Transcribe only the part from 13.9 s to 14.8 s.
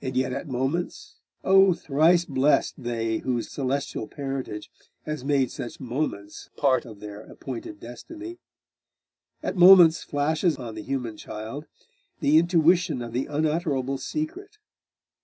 secret.